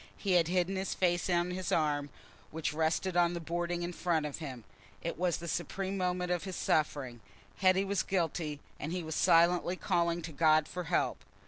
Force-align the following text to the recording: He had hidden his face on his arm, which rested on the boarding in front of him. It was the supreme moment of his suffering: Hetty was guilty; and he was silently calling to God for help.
He 0.17 0.31
had 0.31 0.47
hidden 0.47 0.77
his 0.77 0.95
face 0.95 1.29
on 1.29 1.51
his 1.51 1.71
arm, 1.71 2.09
which 2.49 2.73
rested 2.73 3.15
on 3.15 3.35
the 3.35 3.39
boarding 3.39 3.83
in 3.83 3.93
front 3.93 4.25
of 4.25 4.39
him. 4.39 4.63
It 5.03 5.15
was 5.15 5.37
the 5.37 5.47
supreme 5.47 5.95
moment 5.95 6.31
of 6.31 6.43
his 6.45 6.55
suffering: 6.55 7.19
Hetty 7.57 7.83
was 7.85 8.01
guilty; 8.01 8.61
and 8.79 8.91
he 8.91 9.03
was 9.03 9.13
silently 9.13 9.75
calling 9.75 10.23
to 10.23 10.31
God 10.31 10.67
for 10.67 10.85
help. 10.85 11.19